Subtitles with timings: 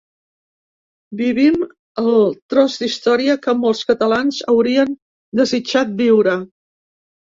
[1.19, 1.59] Vivim
[2.03, 2.17] el
[2.53, 4.99] tros d’història que molts catalans haurien
[5.43, 6.35] desitjat viure.